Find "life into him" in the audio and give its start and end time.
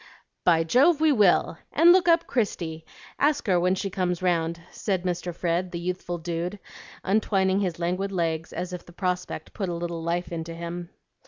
10.01-10.89